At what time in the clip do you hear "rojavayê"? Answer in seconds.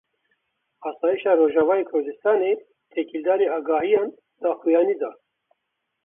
1.39-1.83